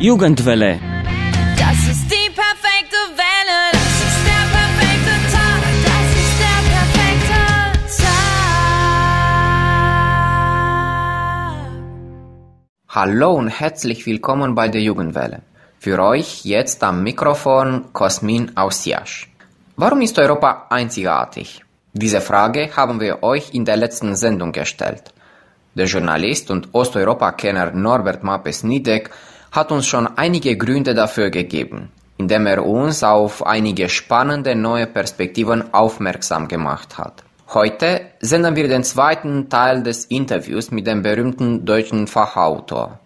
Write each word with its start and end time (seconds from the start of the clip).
Jugendwelle. 0.00 0.78
Das 1.58 1.76
ist 1.90 2.08
die 2.08 2.30
perfekte 2.30 3.00
Welle. 3.16 3.72
Das 3.72 3.98
ist 4.06 4.20
der 4.30 4.44
perfekte 4.56 5.14
Tag. 5.34 5.60
Das 5.88 6.08
ist 6.22 6.38
der 6.38 6.60
perfekte 6.70 7.40
Tag. 8.04 8.54
Hallo 12.90 13.32
und 13.34 13.48
herzlich 13.48 14.06
willkommen 14.06 14.54
bei 14.54 14.68
der 14.68 14.82
Jugendwelle. 14.82 15.42
Für 15.80 15.98
euch 16.00 16.44
jetzt 16.44 16.84
am 16.84 17.02
Mikrofon 17.02 17.92
Cosmin 17.92 18.56
aus 18.56 18.84
Jasch. 18.84 19.28
Warum 19.74 20.00
ist 20.02 20.16
Europa 20.16 20.66
einzigartig? 20.70 21.64
Diese 21.92 22.20
Frage 22.20 22.70
haben 22.76 23.00
wir 23.00 23.24
euch 23.24 23.52
in 23.52 23.64
der 23.64 23.76
letzten 23.76 24.14
Sendung 24.14 24.52
gestellt. 24.52 25.12
Der 25.74 25.86
Journalist 25.86 26.52
und 26.52 26.68
Osteuropa-Kenner 26.72 27.72
Norbert 27.72 28.22
Mappes-Niedeck 28.22 29.10
hat 29.52 29.72
uns 29.72 29.86
schon 29.86 30.06
einige 30.06 30.56
Gründe 30.56 30.94
dafür 30.94 31.30
gegeben, 31.30 31.90
indem 32.16 32.46
er 32.46 32.64
uns 32.64 33.02
auf 33.02 33.46
einige 33.46 33.88
spannende 33.88 34.54
neue 34.54 34.86
Perspektiven 34.86 35.72
aufmerksam 35.72 36.48
gemacht 36.48 36.98
hat. 36.98 37.24
Heute 37.54 38.02
senden 38.20 38.56
wir 38.56 38.68
den 38.68 38.84
zweiten 38.84 39.48
Teil 39.48 39.82
des 39.82 40.04
Interviews 40.04 40.70
mit 40.70 40.86
dem 40.86 41.02
berühmten 41.02 41.64
deutschen 41.64 42.06
Fachautor. 42.06 42.98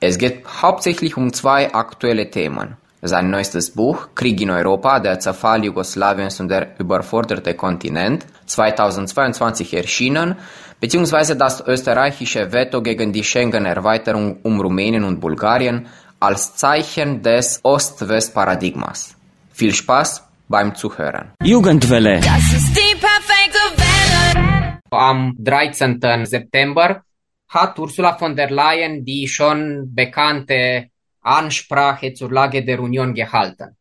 Es 0.00 0.16
geht 0.16 0.46
hauptsächlich 0.62 1.18
um 1.18 1.34
zwei 1.34 1.74
aktuelle 1.74 2.30
Themen. 2.30 2.78
Sein 3.02 3.30
neuestes 3.30 3.70
Buch 3.70 4.08
Krieg 4.14 4.40
in 4.42 4.50
Europa, 4.50 5.00
der 5.00 5.18
Zerfall 5.18 5.64
Jugoslawiens 5.64 6.38
und 6.38 6.48
der 6.48 6.78
überforderte 6.78 7.54
Kontinent, 7.54 8.26
2022 8.44 9.72
erschienen, 9.72 10.36
beziehungsweise 10.80 11.34
das 11.34 11.66
österreichische 11.66 12.52
Veto 12.52 12.82
gegen 12.82 13.12
die 13.12 13.24
Schengen-Erweiterung 13.24 14.40
um 14.42 14.60
Rumänien 14.60 15.04
und 15.04 15.18
Bulgarien 15.18 15.86
als 16.20 16.56
Zeichen 16.56 17.22
des 17.22 17.60
Ost-West-Paradigmas. 17.62 19.16
Viel 19.52 19.72
Spaß 19.72 20.22
beim 20.48 20.74
Zuhören. 20.74 21.32
Jugendwelle. 21.42 22.20
Das 22.20 22.52
ist 22.52 22.76
die 22.76 22.96
perfekte 22.96 23.60
Welle. 23.76 24.78
Am 24.90 25.34
13. 25.38 26.00
September 26.26 27.02
hat 27.48 27.78
Ursula 27.78 28.18
von 28.18 28.36
der 28.36 28.50
Leyen 28.50 29.04
die 29.04 29.26
schon 29.26 29.94
bekannte 29.94 30.90
Ansprache 31.22 32.12
zur 32.14 32.30
Lage 32.30 32.64
der 32.64 32.80
Union 32.80 33.14
gehalten. 33.14 33.76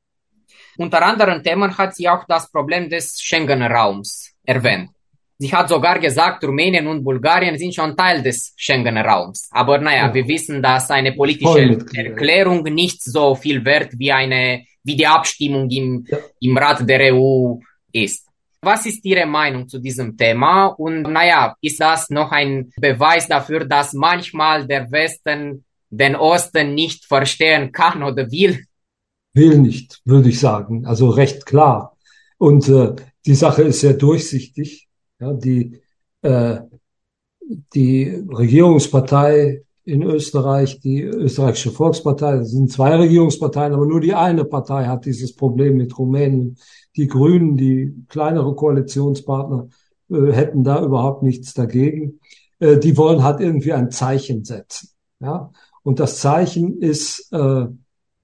Unter 0.77 1.01
anderen 1.05 1.43
Themen 1.43 1.77
hat 1.77 1.95
sie 1.95 2.07
auch 2.07 2.23
das 2.27 2.49
Problem 2.51 2.89
des 2.89 3.19
Schengen-Raums 3.21 4.31
erwähnt. 4.45 4.89
Sie 5.37 5.53
hat 5.53 5.69
sogar 5.69 5.99
gesagt, 5.99 6.43
Rumänien 6.43 6.85
und 6.87 7.03
Bulgarien 7.03 7.57
sind 7.57 7.73
schon 7.73 7.95
Teil 7.95 8.21
des 8.21 8.53
Schengen-Raums. 8.57 9.49
Aber 9.51 9.77
naja, 9.77 10.07
Ja. 10.07 10.13
wir 10.13 10.27
wissen, 10.27 10.61
dass 10.61 10.89
eine 10.91 11.13
politische. 11.13 11.79
Erklärung 11.93 12.63
nicht 12.63 13.01
so 13.01 13.35
viel 13.35 13.63
wert 13.63 13.91
wie 13.97 14.11
eine, 14.11 14.65
wie 14.83 14.95
die 14.97 15.07
Abstimmung 15.07 15.69
im, 15.69 16.05
Ja. 16.07 16.17
im 16.41 16.57
Rat 16.57 16.87
der 16.87 17.13
EU 17.13 17.55
ist. 17.93 18.25
Was 18.61 18.85
ist 18.85 19.05
Ihre 19.05 19.25
Meinung 19.25 19.69
zu 19.69 19.79
diesem 19.79 20.17
Thema? 20.17 20.65
Und 20.67 21.03
naja, 21.03 21.55
ist 21.61 21.79
das 21.79 22.09
noch 22.09 22.31
ein 22.33 22.73
Beweis 22.75 23.25
dafür, 23.29 23.63
dass 23.63 23.93
manchmal 23.93 24.67
der 24.67 24.91
Westen 24.91 25.63
den 25.89 26.15
Osten 26.15 26.73
nicht 26.73 27.05
verstehen 27.05 27.71
kann 27.71 28.03
oder 28.03 28.31
will? 28.31 28.65
Will 29.33 29.59
nicht, 29.59 30.01
würde 30.05 30.29
ich 30.29 30.39
sagen. 30.39 30.85
Also 30.85 31.09
recht 31.09 31.45
klar. 31.45 31.97
Und 32.37 32.67
äh, 32.69 32.95
die 33.25 33.35
Sache 33.35 33.63
ist 33.63 33.81
sehr 33.81 33.93
durchsichtig. 33.93 34.87
Ja, 35.19 35.33
die, 35.33 35.79
äh, 36.21 36.59
die 37.73 38.23
Regierungspartei 38.29 39.63
in 39.83 40.03
Österreich, 40.03 40.79
die 40.81 41.01
österreichische 41.01 41.71
Volkspartei, 41.71 42.37
das 42.37 42.51
sind 42.51 42.71
zwei 42.71 42.95
Regierungsparteien, 42.95 43.73
aber 43.73 43.85
nur 43.85 43.99
die 43.99 44.13
eine 44.13 44.45
Partei 44.45 44.85
hat 44.85 45.05
dieses 45.05 45.35
Problem 45.35 45.77
mit 45.77 45.97
Rumänien. 45.97 46.57
Die 46.95 47.07
Grünen, 47.07 47.57
die 47.57 48.05
kleinere 48.07 48.55
Koalitionspartner, 48.55 49.67
äh, 50.09 50.31
hätten 50.31 50.63
da 50.63 50.83
überhaupt 50.83 51.23
nichts 51.23 51.53
dagegen. 51.53 52.19
Äh, 52.59 52.77
die 52.77 52.97
wollen 52.97 53.23
halt 53.23 53.41
irgendwie 53.41 53.73
ein 53.73 53.91
Zeichen 53.91 54.45
setzen. 54.45 54.89
Ja, 55.19 55.51
und 55.83 55.99
das 55.99 56.19
Zeichen 56.19 56.81
ist, 56.81 57.31
äh, 57.31 57.65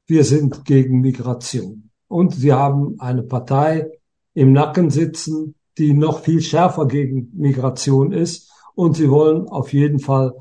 wir 0.07 0.23
sind 0.23 0.65
gegen 0.65 1.01
Migration. 1.01 1.89
Und 2.07 2.35
sie 2.35 2.53
haben 2.53 2.99
eine 2.99 3.23
Partei 3.23 3.89
im 4.33 4.53
Nacken 4.53 4.89
sitzen, 4.89 5.55
die 5.77 5.93
noch 5.93 6.21
viel 6.21 6.41
schärfer 6.41 6.85
gegen 6.87 7.31
Migration 7.33 8.11
ist. 8.11 8.51
Und 8.75 8.95
sie 8.95 9.09
wollen 9.09 9.47
auf 9.47 9.73
jeden 9.73 9.99
Fall 9.99 10.33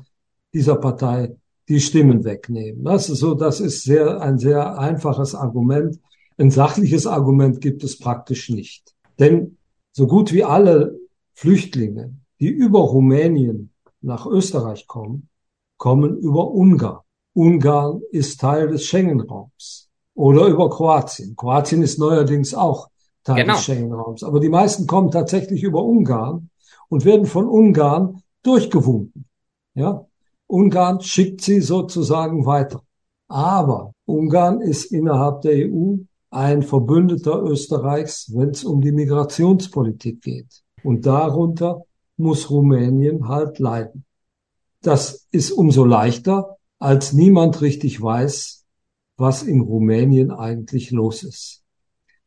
dieser 0.53 0.75
Partei 0.75 1.35
die 1.67 1.79
Stimmen 1.79 2.23
wegnehmen. 2.23 2.83
Das 2.83 3.09
ist 3.09 3.19
so, 3.19 3.33
das 3.33 3.59
ist 3.59 3.83
sehr, 3.83 4.21
ein 4.21 4.37
sehr 4.37 4.77
einfaches 4.77 5.33
Argument. 5.33 5.99
Ein 6.37 6.51
sachliches 6.51 7.07
Argument 7.07 7.61
gibt 7.61 7.83
es 7.83 7.97
praktisch 7.97 8.49
nicht. 8.49 8.93
Denn 9.19 9.57
so 9.91 10.05
gut 10.05 10.31
wie 10.33 10.43
alle 10.43 10.99
Flüchtlinge, 11.33 12.15
die 12.39 12.49
über 12.49 12.79
Rumänien 12.79 13.71
nach 14.01 14.25
Österreich 14.25 14.87
kommen, 14.87 15.29
kommen 15.77 16.17
über 16.17 16.51
Ungarn. 16.51 17.04
Ungarn 17.35 18.01
ist 18.11 18.39
Teil 18.39 18.69
des 18.69 18.85
Schengen-Raums. 18.85 19.89
Oder 20.15 20.47
über 20.47 20.69
Kroatien. 20.69 21.35
Kroatien 21.35 21.81
ist 21.81 21.99
neuerdings 21.99 22.53
auch 22.53 22.89
Teil 23.23 23.41
Genau. 23.43 23.53
des 23.55 23.63
Schengen-Raums. 23.65 24.23
Aber 24.23 24.39
die 24.39 24.49
meisten 24.49 24.87
kommen 24.87 25.11
tatsächlich 25.11 25.61
über 25.61 25.83
Ungarn 25.83 26.49
und 26.87 27.03
werden 27.03 27.25
von 27.25 27.47
Ungarn 27.47 28.21
durchgewunken. 28.41 29.25
Ja? 29.73 30.05
Ungarn 30.47 31.01
schickt 31.01 31.41
sie 31.41 31.59
sozusagen 31.59 32.45
weiter. 32.45 32.81
Aber 33.27 33.91
Ungarn 34.05 34.61
ist 34.61 34.91
innerhalb 34.91 35.41
der 35.41 35.69
EU 35.69 35.97
ein 36.29 36.63
Verbündeter 36.63 37.41
Österreichs, 37.41 38.31
wenn 38.33 38.49
es 38.51 38.63
um 38.63 38.81
die 38.81 38.91
Migrationspolitik 38.91 40.21
geht. 40.21 40.63
Und 40.83 41.05
darunter 41.05 41.83
muss 42.17 42.49
Rumänien 42.49 43.27
halt 43.27 43.59
leiden. 43.59 44.05
Das 44.81 45.27
ist 45.31 45.51
umso 45.51 45.83
leichter, 45.83 46.57
als 46.85 47.13
niemand 47.13 47.61
richtig 47.61 47.99
weiß, 47.99 48.63
was 49.17 49.41
in 49.41 49.61
Rumänien 49.61 50.29
eigentlich 50.29 50.91
los 50.91 51.23
ist. 51.23 51.63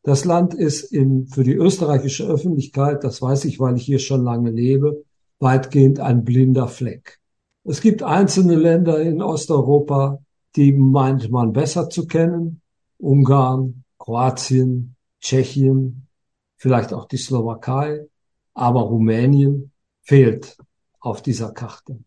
Das 0.02 0.24
Land 0.24 0.52
ist 0.52 0.82
in, 0.82 1.28
für 1.28 1.44
die 1.44 1.54
österreichische 1.54 2.26
Öffentlichkeit, 2.26 3.04
das 3.04 3.22
weiß 3.22 3.44
ich, 3.44 3.60
weil 3.60 3.76
ich 3.76 3.84
hier 3.84 4.00
schon 4.00 4.24
lange 4.24 4.50
lebe, 4.50 5.04
weitgehend 5.38 6.00
ein 6.00 6.24
blinder 6.24 6.66
Fleck. 6.66 7.20
Es 7.62 7.80
gibt 7.80 8.02
einzelne 8.02 8.56
Länder 8.56 9.00
in 9.00 9.22
Osteuropa, 9.22 10.19
die 10.56 10.72
meint 10.72 11.30
man 11.30 11.52
besser 11.52 11.88
zu 11.88 12.08
kennen. 12.08 12.60
Ungarn, 12.96 13.84
Kroatien, 13.96 14.96
Tschechien, 15.20 16.08
vielleicht 16.56 16.92
auch 16.92 17.04
die 17.04 17.19
Slowakei. 17.19 18.08
Aber 18.54 18.80
Rumänien 18.80 19.70
fehlt 20.02 20.56
auf 20.98 21.22
dieser 21.22 21.52
Karte. 21.52 22.00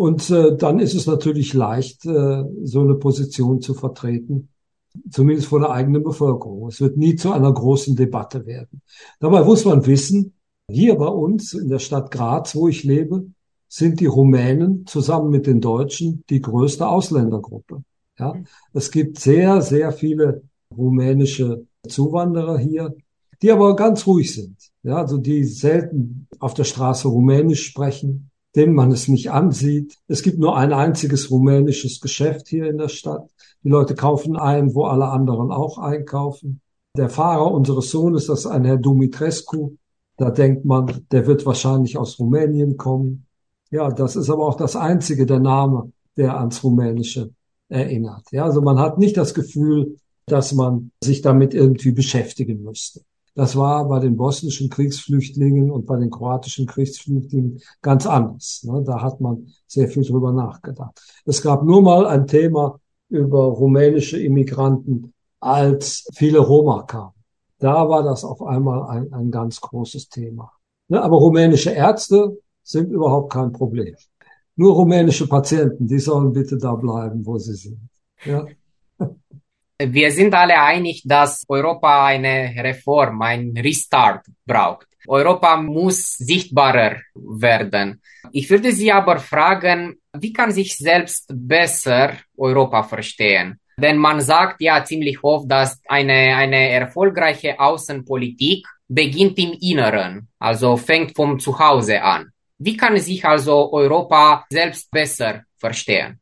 Und 0.00 0.30
äh, 0.30 0.56
dann 0.56 0.78
ist 0.78 0.94
es 0.94 1.06
natürlich 1.06 1.52
leicht, 1.52 2.06
äh, 2.06 2.42
so 2.62 2.80
eine 2.80 2.94
Position 2.94 3.60
zu 3.60 3.74
vertreten, 3.74 4.48
zumindest 5.10 5.48
vor 5.48 5.60
der 5.60 5.72
eigenen 5.72 6.02
Bevölkerung. 6.02 6.68
Es 6.68 6.80
wird 6.80 6.96
nie 6.96 7.16
zu 7.16 7.32
einer 7.32 7.52
großen 7.52 7.96
Debatte 7.96 8.46
werden. 8.46 8.80
Dabei 9.18 9.44
muss 9.44 9.66
man 9.66 9.84
wissen, 9.84 10.32
hier 10.70 10.96
bei 10.96 11.06
uns 11.06 11.52
in 11.52 11.68
der 11.68 11.80
Stadt 11.80 12.10
Graz, 12.10 12.56
wo 12.56 12.66
ich 12.66 12.82
lebe, 12.82 13.26
sind 13.68 14.00
die 14.00 14.06
Rumänen 14.06 14.86
zusammen 14.86 15.28
mit 15.28 15.46
den 15.46 15.60
Deutschen 15.60 16.24
die 16.30 16.40
größte 16.40 16.88
Ausländergruppe. 16.88 17.82
Ja, 18.18 18.36
es 18.72 18.90
gibt 18.90 19.20
sehr, 19.20 19.60
sehr 19.60 19.92
viele 19.92 20.44
rumänische 20.74 21.66
Zuwanderer 21.86 22.56
hier, 22.56 22.96
die 23.42 23.52
aber 23.52 23.76
ganz 23.76 24.06
ruhig 24.06 24.32
sind. 24.32 24.56
Ja, 24.82 24.96
also 24.96 25.18
die 25.18 25.44
selten 25.44 26.26
auf 26.38 26.54
der 26.54 26.64
Straße 26.64 27.06
Rumänisch 27.06 27.66
sprechen, 27.66 28.29
denen 28.56 28.74
man 28.74 28.90
es 28.90 29.08
nicht 29.08 29.30
ansieht. 29.30 29.96
Es 30.08 30.22
gibt 30.22 30.38
nur 30.38 30.56
ein 30.56 30.72
einziges 30.72 31.30
rumänisches 31.30 32.00
Geschäft 32.00 32.48
hier 32.48 32.68
in 32.68 32.78
der 32.78 32.88
Stadt. 32.88 33.30
Die 33.62 33.68
Leute 33.68 33.94
kaufen 33.94 34.36
ein, 34.36 34.74
wo 34.74 34.84
alle 34.84 35.06
anderen 35.06 35.50
auch 35.50 35.78
einkaufen. 35.78 36.60
Der 36.96 37.08
Fahrer 37.08 37.52
unseres 37.52 37.90
Sohnes, 37.90 38.26
das 38.26 38.40
ist 38.40 38.46
ein 38.46 38.64
Herr 38.64 38.78
Dumitrescu. 38.78 39.76
Da 40.16 40.30
denkt 40.30 40.64
man, 40.64 41.06
der 41.12 41.26
wird 41.26 41.46
wahrscheinlich 41.46 41.96
aus 41.96 42.18
Rumänien 42.18 42.76
kommen. 42.76 43.26
Ja, 43.70 43.90
das 43.90 44.16
ist 44.16 44.28
aber 44.28 44.46
auch 44.46 44.56
das 44.56 44.74
einzige, 44.74 45.26
der 45.26 45.38
Name, 45.38 45.92
der 46.16 46.38
ans 46.38 46.62
Rumänische 46.64 47.30
erinnert. 47.68 48.24
Ja, 48.32 48.44
also 48.44 48.60
man 48.60 48.78
hat 48.78 48.98
nicht 48.98 49.16
das 49.16 49.32
Gefühl, 49.32 49.96
dass 50.26 50.52
man 50.52 50.90
sich 51.02 51.22
damit 51.22 51.54
irgendwie 51.54 51.92
beschäftigen 51.92 52.62
müsste. 52.62 53.02
Das 53.34 53.56
war 53.56 53.88
bei 53.88 54.00
den 54.00 54.16
bosnischen 54.16 54.68
Kriegsflüchtlingen 54.70 55.70
und 55.70 55.86
bei 55.86 55.96
den 55.96 56.10
kroatischen 56.10 56.66
Kriegsflüchtlingen 56.66 57.60
ganz 57.80 58.06
anders. 58.06 58.62
Ne? 58.64 58.82
Da 58.84 59.00
hat 59.00 59.20
man 59.20 59.46
sehr 59.66 59.88
viel 59.88 60.04
drüber 60.04 60.32
nachgedacht. 60.32 61.00
Es 61.24 61.40
gab 61.40 61.62
nur 61.62 61.80
mal 61.82 62.06
ein 62.06 62.26
Thema 62.26 62.80
über 63.08 63.44
rumänische 63.44 64.20
Immigranten, 64.20 65.14
als 65.40 66.08
viele 66.14 66.38
Roma 66.38 66.82
kamen. 66.82 67.14
Da 67.58 67.88
war 67.88 68.02
das 68.02 68.24
auf 68.24 68.42
einmal 68.42 68.88
ein, 68.88 69.12
ein 69.12 69.30
ganz 69.30 69.60
großes 69.60 70.08
Thema. 70.08 70.52
Ne? 70.88 71.00
Aber 71.00 71.18
rumänische 71.18 71.70
Ärzte 71.70 72.38
sind 72.62 72.90
überhaupt 72.90 73.32
kein 73.32 73.52
Problem. 73.52 73.94
Nur 74.56 74.74
rumänische 74.74 75.28
Patienten, 75.28 75.86
die 75.86 75.98
sollen 75.98 76.32
bitte 76.32 76.58
da 76.58 76.74
bleiben, 76.74 77.24
wo 77.24 77.38
sie 77.38 77.54
sind. 77.54 77.80
Ja? 78.24 78.46
Wir 79.82 80.10
sind 80.10 80.34
alle 80.34 80.60
einig, 80.60 81.02
dass 81.06 81.42
Europa 81.48 82.04
eine 82.04 82.52
Reform, 82.62 83.22
ein 83.22 83.54
Restart 83.56 84.26
braucht. 84.44 84.86
Europa 85.08 85.56
muss 85.56 86.18
sichtbarer 86.18 86.96
werden. 87.14 88.02
Ich 88.32 88.50
würde 88.50 88.72
Sie 88.72 88.92
aber 88.92 89.18
fragen, 89.18 89.96
wie 90.12 90.34
kann 90.34 90.52
sich 90.52 90.76
selbst 90.76 91.32
besser 91.32 92.12
Europa 92.36 92.82
verstehen? 92.82 93.58
Denn 93.78 93.96
man 93.96 94.20
sagt 94.20 94.60
ja 94.60 94.84
ziemlich 94.84 95.24
oft, 95.24 95.50
dass 95.50 95.80
eine, 95.88 96.36
eine 96.36 96.68
erfolgreiche 96.68 97.58
Außenpolitik 97.58 98.66
beginnt 98.86 99.38
im 99.38 99.56
Inneren, 99.60 100.28
also 100.38 100.76
fängt 100.76 101.16
vom 101.16 101.38
Zuhause 101.38 102.02
an. 102.02 102.30
Wie 102.58 102.76
kann 102.76 102.98
sich 102.98 103.24
also 103.24 103.72
Europa 103.72 104.44
selbst 104.50 104.90
besser 104.90 105.44
verstehen? 105.56 106.19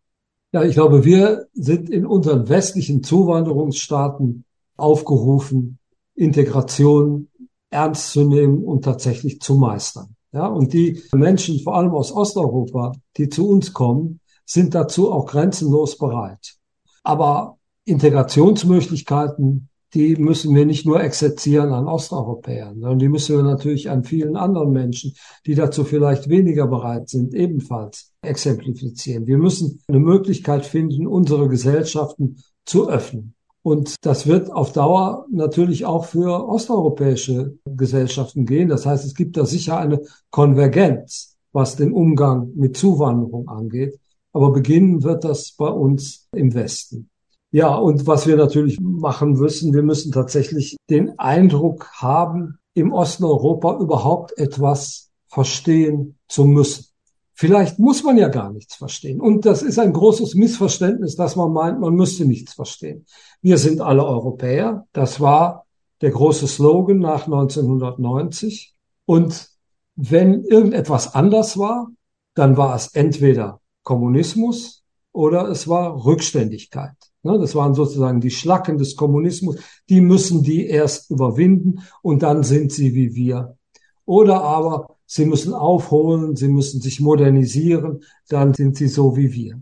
Ja, 0.53 0.63
ich 0.63 0.75
glaube, 0.75 1.05
wir 1.05 1.47
sind 1.53 1.91
in 1.91 2.07
unseren 2.07 2.49
westlichen 2.49 3.03
Zuwanderungsstaaten 3.03 4.45
aufgerufen, 4.77 5.79
Integration 6.15 7.29
ernst 7.71 8.13
zu 8.13 8.25
nehmen 8.25 8.65
und 8.65 8.85
tatsächlich 8.85 9.41
zu 9.41 9.57
meistern. 9.57 10.15
Ja, 10.33 10.47
und 10.47 10.73
die 10.73 11.03
Menschen, 11.13 11.61
vor 11.61 11.75
allem 11.75 11.93
aus 11.93 12.13
Osteuropa, 12.13 12.93
die 13.17 13.29
zu 13.29 13.49
uns 13.49 13.73
kommen, 13.73 14.21
sind 14.45 14.75
dazu 14.75 15.13
auch 15.13 15.27
grenzenlos 15.27 15.99
bereit. 15.99 16.57
Aber 17.03 17.59
Integrationsmöglichkeiten, 17.85 19.69
die 19.95 20.17
müssen 20.17 20.55
wir 20.55 20.67
nicht 20.67 20.85
nur 20.85 21.03
exerzieren 21.03 21.73
an 21.73 21.87
Osteuropäern, 21.87 22.81
sondern 22.81 22.99
die 22.99 23.09
müssen 23.09 23.37
wir 23.37 23.43
natürlich 23.43 23.89
an 23.91 24.05
vielen 24.05 24.37
anderen 24.37 24.71
Menschen, 24.71 25.15
die 25.47 25.55
dazu 25.55 25.85
vielleicht 25.85 26.29
weniger 26.29 26.67
bereit 26.67 27.09
sind, 27.09 27.35
ebenfalls 27.35 28.13
exemplifizieren. 28.23 29.27
Wir 29.27 29.39
müssen 29.39 29.81
eine 29.89 30.01
Möglichkeit 30.01 30.67
finden, 30.67 31.07
unsere 31.07 31.49
Gesellschaften 31.49 32.43
zu 32.67 32.89
öffnen. 32.89 33.35
Und 33.63 33.97
das 34.03 34.27
wird 34.27 34.51
auf 34.51 34.73
Dauer 34.73 35.27
natürlich 35.31 35.85
auch 35.85 36.05
für 36.05 36.49
osteuropäische 36.49 37.59
Gesellschaften 37.65 38.47
gehen. 38.47 38.69
Das 38.69 38.87
heißt, 38.87 39.05
es 39.05 39.15
gibt 39.15 39.37
da 39.37 39.45
sicher 39.47 39.79
eine 39.79 40.01
Konvergenz, 40.31 41.37
was 41.53 41.77
den 41.77 41.93
Umgang 41.93 42.53
mit 42.55 42.77
Zuwanderung 42.77 43.49
angeht. 43.49 43.99
Aber 44.33 44.53
beginnen 44.53 45.03
wird 45.03 45.25
das 45.25 45.53
bei 45.53 45.69
uns 45.69 46.29
im 46.33 46.55
Westen. 46.55 47.11
Ja, 47.51 47.75
und 47.75 48.07
was 48.07 48.27
wir 48.27 48.37
natürlich 48.37 48.79
machen 48.81 49.33
müssen, 49.33 49.73
wir 49.73 49.83
müssen 49.83 50.13
tatsächlich 50.13 50.77
den 50.91 51.19
Eindruck 51.19 51.89
haben, 51.95 52.59
im 52.75 52.93
Osten 52.93 53.25
Europa 53.25 53.79
überhaupt 53.79 54.37
etwas 54.39 55.11
verstehen 55.27 56.19
zu 56.29 56.45
müssen. 56.45 56.87
Vielleicht 57.35 57.79
muss 57.79 58.03
man 58.03 58.19
ja 58.19 58.29
gar 58.29 58.53
nichts 58.53 58.75
verstehen. 58.75 59.21
Und 59.21 59.47
das 59.47 59.63
ist 59.63 59.79
ein 59.79 59.93
großes 59.93 60.35
Missverständnis, 60.35 61.15
dass 61.17 61.37
man 61.37 61.53
meint, 61.53 61.81
man 61.81 61.95
müsste 61.95 62.25
nichts 62.25 62.55
verstehen. 62.55 63.07
Wir 63.41 63.59
sind 63.59 63.81
alle 63.81 64.05
Europäer. 64.05 64.87
Das 64.93 65.21
war 65.21 65.65
der 66.01 66.11
große 66.11 66.49
Slogan 66.49 66.99
nach 66.99 67.27
1990. 67.27 68.75
Und 69.07 69.51
wenn 69.95 70.45
irgendetwas 70.45 71.15
anders 71.15 71.57
war, 71.59 71.89
dann 72.35 72.57
war 72.57 72.75
es 72.75 72.89
entweder 72.89 73.61
Kommunismus 73.85 74.83
oder 75.13 75.49
es 75.49 75.69
war 75.69 76.05
Rückständigkeit. 76.05 76.97
Ne, 77.23 77.39
das 77.39 77.55
waren 77.55 77.75
sozusagen 77.75 78.21
die 78.21 78.31
Schlacken 78.31 78.79
des 78.79 78.95
Kommunismus. 78.97 79.57
Die 79.89 80.01
müssen 80.01 80.43
die 80.43 80.67
erst 80.67 81.11
überwinden 81.11 81.81
und 82.03 82.23
dann 82.23 82.43
sind 82.43 82.73
sie 82.73 82.95
wie 82.95 83.15
wir. 83.15 83.57
Oder 84.05 84.43
aber 84.43 84.97
sie 85.07 85.25
müssen 85.25 85.53
aufholen, 85.53 86.37
sie 86.37 86.49
müssen 86.49 86.81
sich 86.81 87.01
modernisieren, 87.01 88.05
dann 88.29 88.55
sind 88.55 88.77
sie 88.77 88.89
so 88.89 89.17
wie 89.17 89.33
wir. 89.33 89.61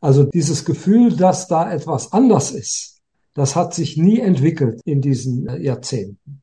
Also 0.00 0.24
dieses 0.24 0.64
Gefühl, 0.64 1.16
dass 1.16 1.48
da 1.48 1.72
etwas 1.72 2.12
anders 2.12 2.50
ist, 2.50 3.00
das 3.34 3.56
hat 3.56 3.72
sich 3.72 3.96
nie 3.96 4.18
entwickelt 4.18 4.80
in 4.84 5.00
diesen 5.00 5.46
äh, 5.48 5.58
Jahrzehnten. 5.62 6.42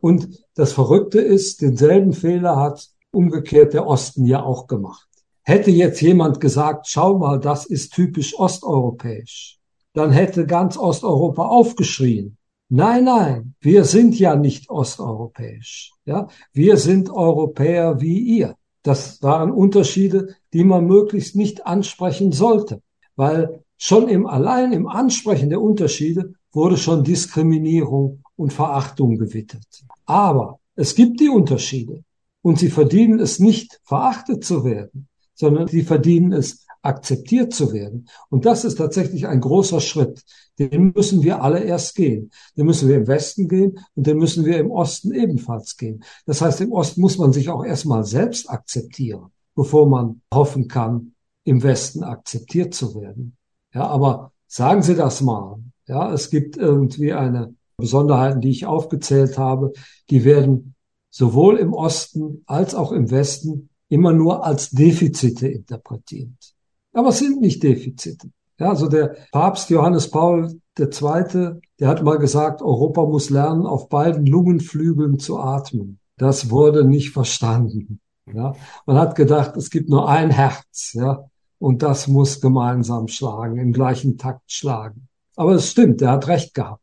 Und 0.00 0.28
das 0.54 0.72
Verrückte 0.72 1.20
ist, 1.20 1.62
denselben 1.62 2.12
Fehler 2.12 2.56
hat 2.56 2.88
umgekehrt 3.10 3.72
der 3.72 3.86
Osten 3.86 4.24
ja 4.24 4.42
auch 4.42 4.66
gemacht. 4.66 5.08
Hätte 5.42 5.70
jetzt 5.70 6.00
jemand 6.02 6.40
gesagt, 6.40 6.86
schau 6.88 7.18
mal, 7.18 7.40
das 7.40 7.64
ist 7.66 7.94
typisch 7.94 8.38
osteuropäisch, 8.38 9.57
dann 9.98 10.12
hätte 10.12 10.46
ganz 10.46 10.76
Osteuropa 10.76 11.48
aufgeschrien. 11.48 12.36
Nein, 12.68 13.04
nein, 13.04 13.54
wir 13.60 13.84
sind 13.84 14.16
ja 14.18 14.36
nicht 14.36 14.70
osteuropäisch. 14.70 15.92
Ja, 16.04 16.28
wir 16.52 16.76
sind 16.76 17.10
Europäer 17.10 18.00
wie 18.00 18.18
ihr. 18.18 18.54
Das 18.84 19.20
waren 19.22 19.50
Unterschiede, 19.50 20.36
die 20.52 20.62
man 20.62 20.86
möglichst 20.86 21.34
nicht 21.34 21.66
ansprechen 21.66 22.30
sollte, 22.30 22.80
weil 23.16 23.64
schon 23.76 24.08
im 24.08 24.26
allein 24.26 24.72
im 24.72 24.86
Ansprechen 24.86 25.48
der 25.50 25.60
Unterschiede 25.60 26.34
wurde 26.52 26.76
schon 26.76 27.02
Diskriminierung 27.02 28.22
und 28.36 28.52
Verachtung 28.52 29.18
gewittert. 29.18 29.84
Aber 30.06 30.60
es 30.76 30.94
gibt 30.94 31.18
die 31.18 31.28
Unterschiede 31.28 32.04
und 32.42 32.60
sie 32.60 32.70
verdienen 32.70 33.18
es 33.18 33.40
nicht, 33.40 33.80
verachtet 33.82 34.44
zu 34.44 34.64
werden, 34.64 35.08
sondern 35.34 35.66
sie 35.66 35.82
verdienen 35.82 36.32
es, 36.32 36.66
akzeptiert 36.82 37.52
zu 37.52 37.72
werden. 37.72 38.08
Und 38.30 38.44
das 38.44 38.64
ist 38.64 38.76
tatsächlich 38.76 39.26
ein 39.26 39.40
großer 39.40 39.80
Schritt. 39.80 40.24
Den 40.58 40.92
müssen 40.94 41.22
wir 41.22 41.42
alle 41.42 41.60
erst 41.60 41.94
gehen. 41.94 42.30
Den 42.56 42.66
müssen 42.66 42.88
wir 42.88 42.96
im 42.96 43.06
Westen 43.06 43.48
gehen 43.48 43.78
und 43.94 44.06
den 44.06 44.18
müssen 44.18 44.44
wir 44.44 44.58
im 44.58 44.70
Osten 44.70 45.12
ebenfalls 45.12 45.76
gehen. 45.76 46.04
Das 46.26 46.40
heißt, 46.40 46.60
im 46.60 46.72
Osten 46.72 47.00
muss 47.00 47.18
man 47.18 47.32
sich 47.32 47.48
auch 47.48 47.64
erstmal 47.64 48.04
selbst 48.04 48.50
akzeptieren, 48.50 49.30
bevor 49.54 49.88
man 49.88 50.20
hoffen 50.32 50.68
kann, 50.68 51.14
im 51.44 51.62
Westen 51.62 52.02
akzeptiert 52.02 52.74
zu 52.74 52.94
werden. 53.00 53.36
Ja, 53.72 53.86
aber 53.86 54.32
sagen 54.46 54.82
Sie 54.82 54.94
das 54.94 55.20
mal. 55.20 55.58
Ja, 55.86 56.12
es 56.12 56.30
gibt 56.30 56.56
irgendwie 56.56 57.12
eine 57.12 57.54
Besonderheiten, 57.76 58.40
die 58.40 58.50
ich 58.50 58.66
aufgezählt 58.66 59.38
habe, 59.38 59.72
die 60.10 60.24
werden 60.24 60.74
sowohl 61.10 61.56
im 61.58 61.72
Osten 61.72 62.42
als 62.46 62.74
auch 62.74 62.92
im 62.92 63.10
Westen 63.10 63.70
immer 63.88 64.12
nur 64.12 64.44
als 64.44 64.70
Defizite 64.70 65.48
interpretiert 65.48 66.57
aber 66.98 67.10
es 67.10 67.20
sind 67.20 67.40
nicht 67.40 67.62
Defizite. 67.62 68.28
Ja, 68.58 68.70
also 68.70 68.88
der 68.88 69.14
Papst 69.30 69.70
Johannes 69.70 70.10
Paul 70.10 70.60
II., 70.76 71.60
der 71.78 71.88
hat 71.88 72.02
mal 72.02 72.18
gesagt, 72.18 72.60
Europa 72.60 73.04
muss 73.06 73.30
lernen, 73.30 73.66
auf 73.66 73.88
beiden 73.88 74.26
Lungenflügeln 74.26 75.20
zu 75.20 75.38
atmen. 75.38 76.00
Das 76.16 76.50
wurde 76.50 76.84
nicht 76.84 77.12
verstanden. 77.12 78.00
Ja, 78.34 78.54
man 78.84 78.98
hat 78.98 79.14
gedacht, 79.14 79.56
es 79.56 79.70
gibt 79.70 79.88
nur 79.88 80.08
ein 80.08 80.30
Herz, 80.30 80.92
ja, 80.94 81.24
und 81.60 81.82
das 81.82 82.08
muss 82.08 82.40
gemeinsam 82.40 83.06
schlagen, 83.06 83.58
im 83.58 83.72
gleichen 83.72 84.18
Takt 84.18 84.50
schlagen. 84.50 85.06
Aber 85.36 85.52
es 85.52 85.70
stimmt, 85.70 86.02
er 86.02 86.10
hat 86.10 86.26
recht 86.26 86.52
gehabt. 86.52 86.82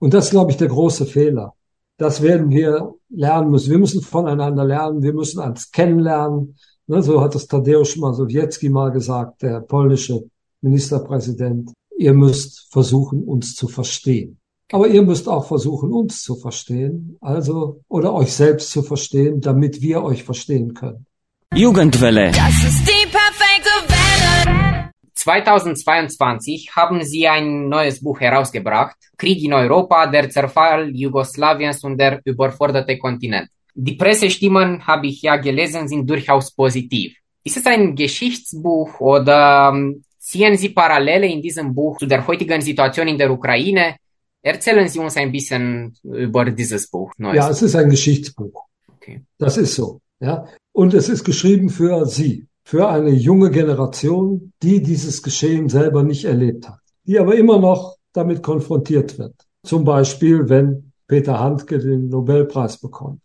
Und 0.00 0.12
das 0.12 0.24
ist, 0.24 0.30
glaube 0.32 0.50
ich, 0.50 0.56
der 0.56 0.68
große 0.68 1.06
Fehler. 1.06 1.54
Das 1.98 2.20
werden 2.20 2.50
wir 2.50 2.94
lernen 3.10 3.52
müssen. 3.52 3.70
Wir 3.70 3.78
müssen 3.78 4.02
voneinander 4.02 4.64
lernen. 4.64 5.02
Wir 5.04 5.12
müssen 5.12 5.38
uns 5.40 5.70
kennenlernen. 5.70 6.56
Ne, 6.88 7.02
so 7.02 7.20
hat 7.20 7.34
es 7.34 7.46
Tadeusz 7.46 7.96
Mazowiecki 7.96 8.68
mal 8.68 8.90
gesagt, 8.90 9.42
der 9.42 9.60
polnische 9.60 10.24
Ministerpräsident. 10.62 11.72
Ihr 11.96 12.12
müsst 12.12 12.66
versuchen, 12.72 13.24
uns 13.24 13.54
zu 13.54 13.68
verstehen. 13.68 14.38
Aber 14.72 14.88
ihr 14.88 15.02
müsst 15.02 15.28
auch 15.28 15.46
versuchen, 15.46 15.92
uns 15.92 16.22
zu 16.22 16.34
verstehen, 16.34 17.18
also, 17.20 17.82
oder 17.88 18.14
euch 18.14 18.32
selbst 18.32 18.70
zu 18.70 18.82
verstehen, 18.82 19.40
damit 19.40 19.82
wir 19.82 20.02
euch 20.02 20.24
verstehen 20.24 20.72
können. 20.72 21.06
Jugendwelle. 21.54 22.32
Das 22.32 22.64
ist 22.64 22.88
die 22.88 23.06
perfekte 23.06 23.74
Welle. 23.86 24.90
2022 25.14 26.74
haben 26.74 27.04
Sie 27.04 27.28
ein 27.28 27.68
neues 27.68 28.02
Buch 28.02 28.18
herausgebracht, 28.18 28.96
Krieg 29.18 29.44
in 29.44 29.52
Europa, 29.52 30.06
der 30.06 30.30
Zerfall 30.30 30.90
Jugoslawiens 30.90 31.84
und 31.84 31.98
der 31.98 32.20
überforderte 32.24 32.98
Kontinent. 32.98 33.48
Die 33.74 33.94
Pressestimmen, 33.94 34.86
habe 34.86 35.06
ich 35.06 35.22
ja 35.22 35.36
gelesen, 35.36 35.88
sind 35.88 36.08
durchaus 36.08 36.50
positiv. 36.52 37.16
Ist 37.44 37.56
es 37.56 37.66
ein 37.66 37.96
Geschichtsbuch 37.96 39.00
oder 39.00 39.72
ähm, 39.74 40.04
ziehen 40.18 40.56
Sie 40.56 40.68
Parallele 40.68 41.26
in 41.26 41.42
diesem 41.42 41.74
Buch 41.74 41.98
zu 41.98 42.06
der 42.06 42.26
heutigen 42.26 42.60
Situation 42.60 43.08
in 43.08 43.18
der 43.18 43.30
Ukraine? 43.30 43.96
Erzählen 44.42 44.88
Sie 44.88 44.98
uns 44.98 45.16
ein 45.16 45.32
bisschen 45.32 45.94
über 46.02 46.44
dieses 46.50 46.88
Buch. 46.88 47.12
Neues 47.18 47.36
ja, 47.36 47.50
es 47.50 47.62
ist 47.62 47.74
ein 47.74 47.90
Geschichtsbuch. 47.90 48.64
Okay. 48.96 49.22
Das 49.38 49.56
ist 49.56 49.74
so. 49.74 50.00
Ja. 50.20 50.46
Und 50.72 50.94
es 50.94 51.08
ist 51.08 51.24
geschrieben 51.24 51.68
für 51.70 52.06
Sie, 52.06 52.46
für 52.64 52.88
eine 52.88 53.10
junge 53.10 53.50
Generation, 53.50 54.52
die 54.62 54.82
dieses 54.82 55.22
Geschehen 55.22 55.68
selber 55.68 56.02
nicht 56.02 56.24
erlebt 56.24 56.68
hat, 56.68 56.80
die 57.04 57.18
aber 57.18 57.34
immer 57.36 57.58
noch 57.58 57.96
damit 58.12 58.42
konfrontiert 58.42 59.18
wird. 59.18 59.34
Zum 59.64 59.84
Beispiel, 59.84 60.48
wenn 60.48 60.92
Peter 61.08 61.40
Handke 61.40 61.78
den 61.78 62.08
Nobelpreis 62.08 62.78
bekommt 62.78 63.20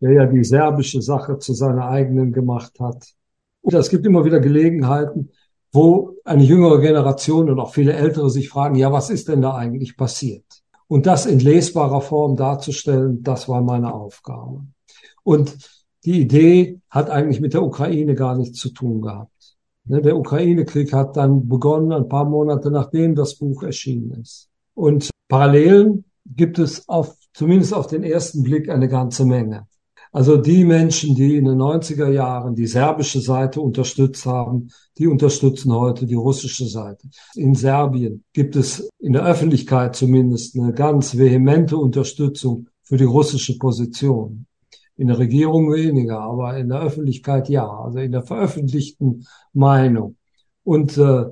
der 0.00 0.12
ja 0.12 0.26
die 0.26 0.44
serbische 0.44 1.02
Sache 1.02 1.38
zu 1.38 1.54
seiner 1.54 1.88
eigenen 1.88 2.32
gemacht 2.32 2.78
hat. 2.80 3.14
Und 3.62 3.74
es 3.74 3.90
gibt 3.90 4.06
immer 4.06 4.24
wieder 4.24 4.40
Gelegenheiten, 4.40 5.30
wo 5.72 6.16
eine 6.24 6.44
jüngere 6.44 6.80
Generation 6.80 7.50
und 7.50 7.58
auch 7.58 7.74
viele 7.74 7.92
ältere 7.92 8.30
sich 8.30 8.48
fragen, 8.48 8.76
ja, 8.76 8.92
was 8.92 9.10
ist 9.10 9.28
denn 9.28 9.42
da 9.42 9.54
eigentlich 9.54 9.96
passiert? 9.96 10.44
Und 10.88 11.06
das 11.06 11.26
in 11.26 11.40
lesbarer 11.40 12.00
Form 12.00 12.36
darzustellen, 12.36 13.22
das 13.22 13.48
war 13.48 13.60
meine 13.60 13.92
Aufgabe. 13.92 14.64
Und 15.24 15.56
die 16.04 16.20
Idee 16.20 16.80
hat 16.88 17.10
eigentlich 17.10 17.40
mit 17.40 17.54
der 17.54 17.64
Ukraine 17.64 18.14
gar 18.14 18.36
nichts 18.36 18.60
zu 18.60 18.70
tun 18.70 19.02
gehabt. 19.02 19.56
Ne, 19.84 20.00
der 20.02 20.16
Ukraine-Krieg 20.16 20.92
hat 20.92 21.16
dann 21.16 21.48
begonnen, 21.48 21.92
ein 21.92 22.08
paar 22.08 22.24
Monate 22.24 22.70
nachdem 22.70 23.14
das 23.14 23.36
Buch 23.36 23.62
erschienen 23.62 24.12
ist. 24.20 24.48
Und 24.74 25.10
Parallelen 25.28 26.04
gibt 26.24 26.58
es 26.58 26.88
auf, 26.88 27.16
zumindest 27.32 27.74
auf 27.74 27.86
den 27.86 28.02
ersten 28.02 28.42
Blick 28.42 28.68
eine 28.68 28.88
ganze 28.88 29.24
Menge. 29.24 29.66
Also 30.16 30.38
die 30.38 30.64
Menschen, 30.64 31.14
die 31.14 31.36
in 31.36 31.44
den 31.44 31.58
90er 31.58 32.08
Jahren 32.10 32.54
die 32.54 32.66
serbische 32.66 33.20
Seite 33.20 33.60
unterstützt 33.60 34.24
haben, 34.24 34.70
die 34.96 35.08
unterstützen 35.08 35.74
heute 35.74 36.06
die 36.06 36.14
russische 36.14 36.64
Seite. 36.64 37.06
In 37.34 37.54
Serbien 37.54 38.24
gibt 38.32 38.56
es 38.56 38.88
in 38.98 39.12
der 39.12 39.26
Öffentlichkeit 39.26 39.94
zumindest 39.94 40.58
eine 40.58 40.72
ganz 40.72 41.18
vehemente 41.18 41.76
Unterstützung 41.76 42.68
für 42.82 42.96
die 42.96 43.04
russische 43.04 43.58
Position. 43.58 44.46
In 44.96 45.08
der 45.08 45.18
Regierung 45.18 45.70
weniger, 45.70 46.18
aber 46.20 46.56
in 46.56 46.70
der 46.70 46.80
Öffentlichkeit 46.80 47.50
ja, 47.50 47.68
also 47.68 47.98
in 47.98 48.12
der 48.12 48.22
veröffentlichten 48.22 49.26
Meinung. 49.52 50.16
Und 50.64 50.96
äh, 50.96 51.26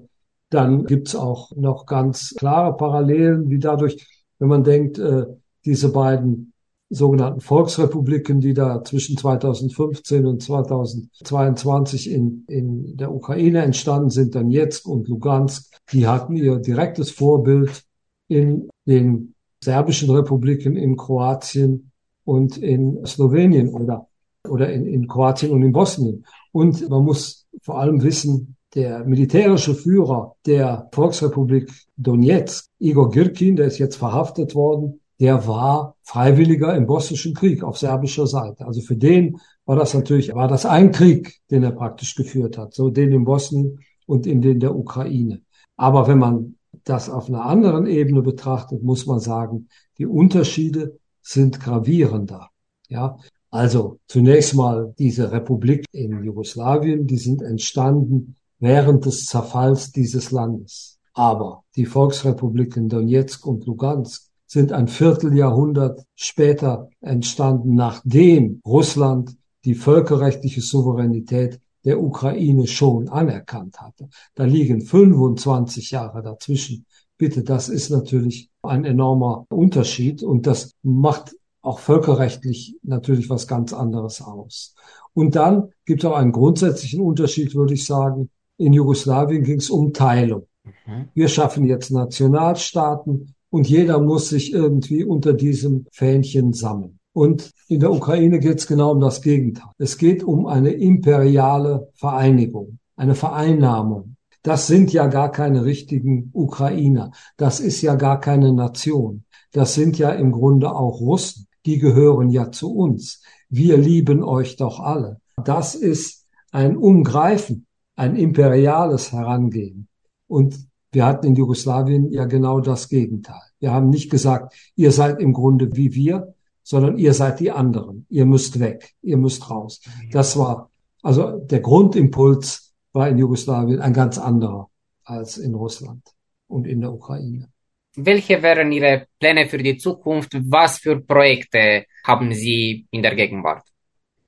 dann 0.50 0.84
gibt's 0.84 1.16
auch 1.16 1.52
noch 1.56 1.86
ganz 1.86 2.34
klare 2.36 2.76
Parallelen, 2.76 3.48
wie 3.48 3.58
dadurch, 3.58 4.06
wenn 4.38 4.48
man 4.48 4.62
denkt, 4.62 4.98
äh, 4.98 5.24
diese 5.64 5.90
beiden 5.90 6.52
sogenannten 6.94 7.40
Volksrepubliken, 7.40 8.40
die 8.40 8.54
da 8.54 8.82
zwischen 8.84 9.16
2015 9.16 10.26
und 10.26 10.42
2022 10.42 12.10
in, 12.10 12.44
in 12.48 12.96
der 12.96 13.12
Ukraine 13.12 13.62
entstanden 13.62 14.10
sind, 14.10 14.34
Donetsk 14.34 14.86
und 14.86 15.08
Lugansk, 15.08 15.70
die 15.92 16.06
hatten 16.06 16.36
ihr 16.36 16.56
direktes 16.56 17.10
Vorbild 17.10 17.84
in 18.28 18.68
den 18.86 19.34
serbischen 19.62 20.10
Republiken 20.10 20.76
in 20.76 20.96
Kroatien 20.96 21.90
und 22.24 22.56
in 22.56 23.04
Slowenien 23.04 23.70
oder, 23.70 24.06
oder 24.48 24.72
in, 24.72 24.86
in 24.86 25.08
Kroatien 25.08 25.52
und 25.52 25.62
in 25.62 25.72
Bosnien. 25.72 26.24
Und 26.52 26.88
man 26.88 27.04
muss 27.04 27.46
vor 27.62 27.80
allem 27.80 28.02
wissen, 28.02 28.56
der 28.74 29.04
militärische 29.04 29.74
Führer 29.74 30.34
der 30.46 30.88
Volksrepublik 30.92 31.70
Donetsk, 31.96 32.66
Igor 32.78 33.10
Girkin, 33.10 33.56
der 33.56 33.66
ist 33.66 33.78
jetzt 33.78 33.96
verhaftet 33.96 34.54
worden, 34.54 35.00
der 35.20 35.46
war 35.46 35.96
Freiwilliger 36.02 36.74
im 36.74 36.86
Bosnischen 36.86 37.34
Krieg 37.34 37.62
auf 37.62 37.78
serbischer 37.78 38.26
Seite. 38.26 38.66
Also 38.66 38.80
für 38.80 38.96
den 38.96 39.38
war 39.64 39.76
das 39.76 39.94
natürlich, 39.94 40.34
war 40.34 40.48
das 40.48 40.66
ein 40.66 40.92
Krieg, 40.92 41.40
den 41.50 41.62
er 41.62 41.72
praktisch 41.72 42.14
geführt 42.14 42.58
hat. 42.58 42.74
So 42.74 42.90
den 42.90 43.12
in 43.12 43.24
Bosnien 43.24 43.80
und 44.06 44.26
in 44.26 44.42
den 44.42 44.60
der 44.60 44.74
Ukraine. 44.74 45.42
Aber 45.76 46.08
wenn 46.08 46.18
man 46.18 46.56
das 46.84 47.08
auf 47.08 47.28
einer 47.28 47.44
anderen 47.46 47.86
Ebene 47.86 48.22
betrachtet, 48.22 48.82
muss 48.82 49.06
man 49.06 49.20
sagen, 49.20 49.68
die 49.98 50.06
Unterschiede 50.06 50.98
sind 51.22 51.60
gravierender. 51.60 52.50
Ja, 52.88 53.16
also 53.50 54.00
zunächst 54.08 54.54
mal 54.54 54.94
diese 54.98 55.30
Republik 55.30 55.86
in 55.92 56.22
Jugoslawien, 56.24 57.06
die 57.06 57.16
sind 57.16 57.40
entstanden 57.40 58.34
während 58.58 59.06
des 59.06 59.26
Zerfalls 59.26 59.92
dieses 59.92 60.32
Landes. 60.32 60.98
Aber 61.14 61.62
die 61.76 61.86
Volksrepubliken 61.86 62.88
Donetsk 62.88 63.46
und 63.46 63.64
Lugansk 63.66 64.28
sind 64.46 64.72
ein 64.72 64.88
Vierteljahrhundert 64.88 66.04
später 66.14 66.88
entstanden, 67.00 67.74
nachdem 67.74 68.60
Russland 68.64 69.36
die 69.64 69.74
völkerrechtliche 69.74 70.60
Souveränität 70.60 71.60
der 71.84 72.00
Ukraine 72.00 72.66
schon 72.66 73.08
anerkannt 73.08 73.80
hatte. 73.80 74.08
Da 74.34 74.44
liegen 74.44 74.80
25 74.80 75.90
Jahre 75.90 76.22
dazwischen. 76.22 76.86
Bitte, 77.16 77.42
das 77.42 77.68
ist 77.68 77.90
natürlich 77.90 78.50
ein 78.62 78.84
enormer 78.84 79.46
Unterschied 79.50 80.22
und 80.22 80.46
das 80.46 80.72
macht 80.82 81.34
auch 81.62 81.78
völkerrechtlich 81.78 82.76
natürlich 82.82 83.30
was 83.30 83.46
ganz 83.46 83.72
anderes 83.72 84.20
aus. 84.20 84.74
Und 85.14 85.36
dann 85.36 85.70
gibt 85.84 86.04
es 86.04 86.10
auch 86.10 86.16
einen 86.16 86.32
grundsätzlichen 86.32 87.00
Unterschied, 87.00 87.54
würde 87.54 87.74
ich 87.74 87.86
sagen. 87.86 88.30
In 88.56 88.72
Jugoslawien 88.72 89.42
ging 89.42 89.58
es 89.58 89.70
um 89.70 89.92
Teilung. 89.92 90.46
Mhm. 90.86 91.08
Wir 91.14 91.28
schaffen 91.28 91.64
jetzt 91.64 91.90
Nationalstaaten 91.90 93.33
und 93.54 93.68
jeder 93.68 94.00
muss 94.00 94.30
sich 94.30 94.52
irgendwie 94.52 95.04
unter 95.04 95.32
diesem 95.32 95.86
Fähnchen 95.92 96.52
sammeln. 96.54 96.98
Und 97.12 97.52
in 97.68 97.78
der 97.78 97.92
Ukraine 97.92 98.40
geht 98.40 98.58
es 98.58 98.66
genau 98.66 98.90
um 98.90 98.98
das 98.98 99.22
Gegenteil. 99.22 99.70
Es 99.78 99.96
geht 99.96 100.24
um 100.24 100.46
eine 100.46 100.70
imperiale 100.70 101.88
Vereinigung, 101.94 102.80
eine 102.96 103.14
Vereinnahmung. 103.14 104.16
Das 104.42 104.66
sind 104.66 104.92
ja 104.92 105.06
gar 105.06 105.30
keine 105.30 105.64
richtigen 105.64 106.30
Ukrainer. 106.32 107.12
Das 107.36 107.60
ist 107.60 107.80
ja 107.80 107.94
gar 107.94 108.18
keine 108.18 108.52
Nation. 108.52 109.22
Das 109.52 109.74
sind 109.74 109.98
ja 109.98 110.10
im 110.10 110.32
Grunde 110.32 110.74
auch 110.74 111.00
Russen. 111.00 111.46
Die 111.64 111.78
gehören 111.78 112.30
ja 112.30 112.50
zu 112.50 112.74
uns. 112.74 113.22
Wir 113.50 113.76
lieben 113.76 114.24
euch 114.24 114.56
doch 114.56 114.80
alle. 114.80 115.20
Das 115.44 115.76
ist 115.76 116.26
ein 116.50 116.76
Umgreifen, 116.76 117.66
ein 117.94 118.16
imperiales 118.16 119.12
Herangehen. 119.12 119.86
Und 120.26 120.58
wir 120.94 121.04
hatten 121.04 121.26
in 121.26 121.34
Jugoslawien 121.34 122.10
ja 122.12 122.24
genau 122.24 122.60
das 122.60 122.88
Gegenteil. 122.88 123.42
Wir 123.58 123.72
haben 123.72 123.90
nicht 123.90 124.10
gesagt, 124.10 124.54
ihr 124.76 124.92
seid 124.92 125.20
im 125.20 125.32
Grunde 125.32 125.76
wie 125.76 125.94
wir, 125.94 126.34
sondern 126.62 126.98
ihr 126.98 127.12
seid 127.12 127.40
die 127.40 127.50
anderen. 127.50 128.06
Ihr 128.08 128.26
müsst 128.26 128.58
weg, 128.60 128.94
ihr 129.02 129.16
müsst 129.16 129.50
raus. 129.50 129.80
Das 130.12 130.38
war, 130.38 130.70
also 131.02 131.38
der 131.38 131.60
Grundimpuls 131.60 132.72
war 132.92 133.08
in 133.08 133.18
Jugoslawien 133.18 133.80
ein 133.80 133.92
ganz 133.92 134.18
anderer 134.18 134.70
als 135.04 135.36
in 135.36 135.54
Russland 135.54 136.02
und 136.46 136.66
in 136.66 136.80
der 136.80 136.92
Ukraine. 136.92 137.48
Welche 137.96 138.42
wären 138.42 138.72
Ihre 138.72 139.06
Pläne 139.20 139.46
für 139.46 139.58
die 139.58 139.76
Zukunft? 139.76 140.32
Was 140.50 140.78
für 140.78 141.00
Projekte 141.00 141.84
haben 142.04 142.32
Sie 142.32 142.86
in 142.90 143.02
der 143.02 143.14
Gegenwart? 143.14 143.62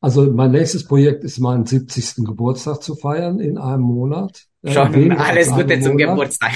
Also 0.00 0.30
mein 0.30 0.52
nächstes 0.52 0.86
Projekt 0.86 1.24
ist 1.24 1.38
meinen 1.38 1.66
70. 1.66 2.24
Geburtstag 2.24 2.82
zu 2.82 2.94
feiern 2.94 3.40
in 3.40 3.58
einem 3.58 3.82
Monat. 3.82 4.46
Äh, 4.66 4.72
Schon 4.72 5.12
alles 5.12 5.50
Gute 5.50 5.80
zum 5.80 5.92
Monat. 5.92 6.08
Geburtstag. 6.08 6.52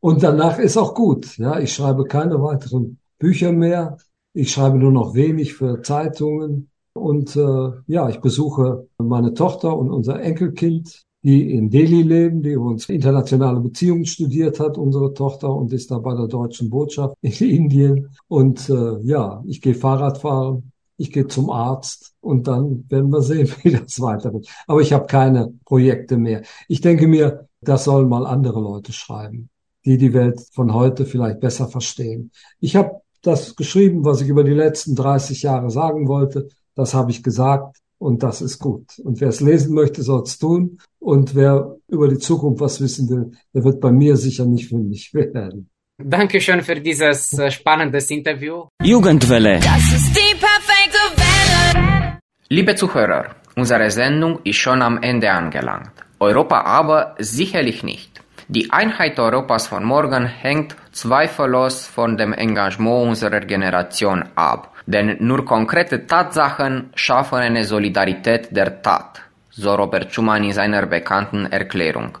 Und 0.00 0.22
danach 0.22 0.58
ist 0.58 0.76
auch 0.76 0.94
gut. 0.94 1.36
Ja, 1.38 1.58
ich 1.60 1.72
schreibe 1.72 2.04
keine 2.04 2.42
weiteren 2.42 2.98
Bücher 3.18 3.52
mehr. 3.52 3.98
Ich 4.34 4.52
schreibe 4.52 4.78
nur 4.78 4.90
noch 4.90 5.14
wenig 5.14 5.54
für 5.54 5.82
Zeitungen. 5.82 6.70
Und 6.94 7.36
äh, 7.36 7.70
ja, 7.86 8.08
ich 8.08 8.20
besuche 8.20 8.88
meine 8.98 9.34
Tochter 9.34 9.76
und 9.76 9.90
unser 9.90 10.20
Enkelkind, 10.20 11.04
die 11.22 11.52
in 11.54 11.70
Delhi 11.70 12.02
leben, 12.02 12.42
die 12.42 12.56
uns 12.56 12.88
internationale 12.88 13.60
Beziehungen 13.60 14.06
studiert 14.06 14.58
hat, 14.58 14.76
unsere 14.76 15.14
Tochter, 15.14 15.54
und 15.54 15.72
ist 15.72 15.90
da 15.90 15.98
bei 15.98 16.14
der 16.14 16.26
deutschen 16.26 16.68
Botschaft 16.68 17.14
in 17.20 17.32
Indien. 17.32 18.08
Und 18.28 18.68
äh, 18.68 18.98
ja, 19.02 19.42
ich 19.46 19.60
gehe 19.60 19.74
Fahrrad 19.74 20.18
fahren 20.18 20.71
ich 21.02 21.10
gehe 21.10 21.26
zum 21.26 21.50
Arzt 21.50 22.14
und 22.20 22.46
dann 22.46 22.84
werden 22.88 23.10
wir 23.10 23.22
sehen, 23.22 23.50
wie 23.62 23.72
das 23.72 24.00
weitergeht. 24.00 24.48
Aber 24.68 24.80
ich 24.80 24.92
habe 24.92 25.06
keine 25.06 25.52
Projekte 25.64 26.16
mehr. 26.16 26.42
Ich 26.68 26.80
denke 26.80 27.08
mir, 27.08 27.48
das 27.60 27.84
sollen 27.84 28.08
mal 28.08 28.24
andere 28.24 28.60
Leute 28.60 28.92
schreiben, 28.92 29.50
die 29.84 29.98
die 29.98 30.14
Welt 30.14 30.40
von 30.52 30.72
heute 30.72 31.04
vielleicht 31.04 31.40
besser 31.40 31.68
verstehen. 31.68 32.30
Ich 32.60 32.76
habe 32.76 33.00
das 33.20 33.56
geschrieben, 33.56 34.04
was 34.04 34.20
ich 34.20 34.28
über 34.28 34.44
die 34.44 34.54
letzten 34.54 34.94
30 34.94 35.42
Jahre 35.42 35.70
sagen 35.70 36.06
wollte. 36.06 36.48
Das 36.76 36.94
habe 36.94 37.10
ich 37.10 37.24
gesagt 37.24 37.78
und 37.98 38.22
das 38.22 38.40
ist 38.40 38.60
gut. 38.60 38.98
Und 39.02 39.20
wer 39.20 39.28
es 39.28 39.40
lesen 39.40 39.74
möchte, 39.74 40.02
soll 40.02 40.22
es 40.22 40.38
tun. 40.38 40.78
Und 41.00 41.34
wer 41.34 41.76
über 41.88 42.08
die 42.08 42.18
Zukunft 42.18 42.60
was 42.60 42.80
wissen 42.80 43.08
will, 43.10 43.32
der 43.52 43.64
wird 43.64 43.80
bei 43.80 43.90
mir 43.90 44.16
sicher 44.16 44.44
nicht 44.44 44.68
für 44.68 44.78
mich 44.78 45.12
werden. 45.14 45.68
Dankeschön 45.98 46.62
für 46.62 46.80
dieses 46.80 47.32
äh, 47.38 47.50
spannendes 47.50 48.10
Interview. 48.10 48.66
Jugendwelle. 48.82 49.60
Das 49.60 49.92
ist 49.92 50.16
die. 50.16 50.32
Liebe 52.56 52.74
Zuhörer, 52.74 53.36
unsere 53.56 53.90
Sendung 53.90 54.40
ist 54.44 54.58
schon 54.58 54.82
am 54.82 55.02
Ende 55.02 55.30
angelangt. 55.30 55.92
Europa 56.20 56.60
aber 56.60 57.14
sicherlich 57.18 57.82
nicht. 57.82 58.20
Die 58.46 58.70
Einheit 58.70 59.18
Europas 59.18 59.68
von 59.68 59.84
morgen 59.84 60.26
hängt 60.26 60.76
zweifellos 60.92 61.86
von 61.86 62.18
dem 62.18 62.34
Engagement 62.34 63.08
unserer 63.08 63.40
Generation 63.40 64.22
ab. 64.34 64.74
Denn 64.84 65.16
nur 65.20 65.46
konkrete 65.46 66.06
Tatsachen 66.06 66.90
schaffen 66.94 67.38
eine 67.38 67.64
Solidarität 67.64 68.54
der 68.54 68.82
Tat, 68.82 69.22
so 69.48 69.74
Robert 69.74 70.12
Schumann 70.12 70.44
in 70.44 70.52
seiner 70.52 70.84
bekannten 70.84 71.46
Erklärung. 71.50 72.18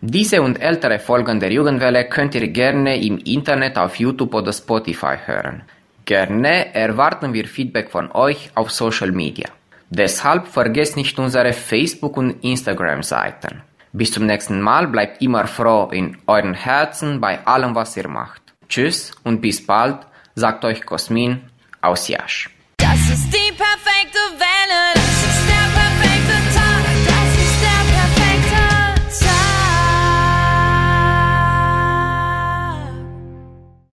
Diese 0.00 0.42
und 0.42 0.60
ältere 0.60 0.98
Folgen 0.98 1.38
der 1.38 1.52
Jugendwelle 1.52 2.06
könnt 2.08 2.34
ihr 2.34 2.48
gerne 2.48 3.00
im 3.00 3.18
Internet 3.18 3.78
auf 3.78 3.94
YouTube 3.94 4.34
oder 4.34 4.52
Spotify 4.52 5.14
hören. 5.24 5.62
Gerne 6.06 6.72
erwarten 6.72 7.32
wir 7.32 7.48
Feedback 7.48 7.90
von 7.90 8.12
euch 8.12 8.50
auf 8.54 8.70
Social 8.70 9.10
Media. 9.10 9.48
Deshalb 9.90 10.46
vergesst 10.46 10.96
nicht 10.96 11.18
unsere 11.18 11.52
Facebook- 11.52 12.16
und 12.16 12.44
Instagram-Seiten. 12.44 13.62
Bis 13.92 14.12
zum 14.12 14.24
nächsten 14.26 14.60
Mal 14.60 14.86
bleibt 14.86 15.20
immer 15.20 15.48
froh 15.48 15.90
in 15.90 16.16
euren 16.28 16.54
Herzen 16.54 17.20
bei 17.20 17.44
allem, 17.44 17.74
was 17.74 17.96
ihr 17.96 18.06
macht. 18.06 18.40
Tschüss 18.68 19.10
und 19.24 19.40
bis 19.40 19.66
bald, 19.66 19.98
sagt 20.36 20.64
euch 20.64 20.86
Cosmin 20.86 21.40
aus 21.80 22.06
Jasch. 22.06 22.50